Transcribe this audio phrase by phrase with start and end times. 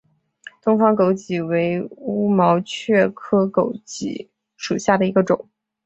[0.63, 5.47] 东方狗脊为乌毛蕨科狗脊属下的一个种。